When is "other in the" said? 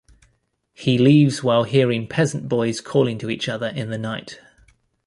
3.47-3.99